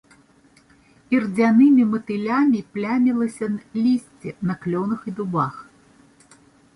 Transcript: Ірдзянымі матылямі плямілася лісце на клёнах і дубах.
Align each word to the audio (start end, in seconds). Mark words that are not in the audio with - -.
Ірдзянымі 1.17 1.83
матылямі 1.91 2.61
плямілася 2.77 3.49
лісце 3.83 4.29
на 4.53 4.57
клёнах 4.65 5.05
і 5.13 5.15
дубах. 5.21 5.53